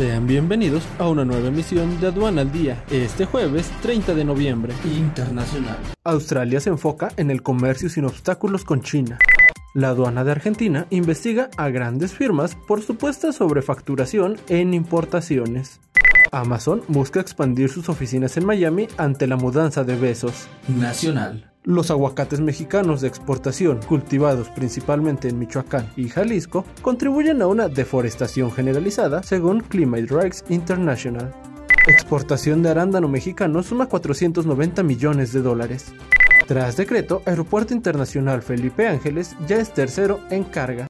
Sean 0.00 0.26
bienvenidos 0.26 0.82
a 0.98 1.10
una 1.10 1.26
nueva 1.26 1.48
emisión 1.48 2.00
de 2.00 2.06
Aduana 2.06 2.40
al 2.40 2.50
Día, 2.50 2.82
este 2.90 3.26
jueves 3.26 3.70
30 3.82 4.14
de 4.14 4.24
noviembre. 4.24 4.72
Internacional. 4.82 5.76
Australia 6.04 6.58
se 6.58 6.70
enfoca 6.70 7.12
en 7.18 7.30
el 7.30 7.42
comercio 7.42 7.90
sin 7.90 8.06
obstáculos 8.06 8.64
con 8.64 8.80
China. 8.80 9.18
La 9.74 9.90
aduana 9.90 10.24
de 10.24 10.30
Argentina 10.32 10.86
investiga 10.88 11.50
a 11.58 11.68
grandes 11.68 12.14
firmas 12.14 12.56
por 12.66 12.80
supuesta 12.80 13.30
sobrefacturación 13.30 14.38
en 14.48 14.72
importaciones. 14.72 15.80
Amazon 16.32 16.80
busca 16.88 17.20
expandir 17.20 17.68
sus 17.68 17.90
oficinas 17.90 18.38
en 18.38 18.46
Miami 18.46 18.88
ante 18.96 19.26
la 19.26 19.36
mudanza 19.36 19.84
de 19.84 19.96
Besos. 19.96 20.48
Nacional. 20.66 21.49
Los 21.64 21.90
aguacates 21.90 22.40
mexicanos 22.40 23.02
de 23.02 23.08
exportación, 23.08 23.80
cultivados 23.86 24.48
principalmente 24.48 25.28
en 25.28 25.38
Michoacán 25.38 25.90
y 25.94 26.08
Jalisco, 26.08 26.64
contribuyen 26.80 27.42
a 27.42 27.48
una 27.48 27.68
deforestación 27.68 28.50
generalizada, 28.50 29.22
según 29.22 29.60
Climate 29.60 30.06
Rights 30.06 30.42
International. 30.48 31.34
Exportación 31.86 32.62
de 32.62 32.70
arándano 32.70 33.08
mexicano 33.08 33.62
suma 33.62 33.86
490 33.86 34.82
millones 34.82 35.34
de 35.34 35.42
dólares. 35.42 35.92
Tras 36.46 36.78
decreto, 36.78 37.20
Aeropuerto 37.26 37.74
Internacional 37.74 38.40
Felipe 38.40 38.88
Ángeles 38.88 39.36
ya 39.46 39.56
es 39.56 39.74
tercero 39.74 40.20
en 40.30 40.44
carga. 40.44 40.89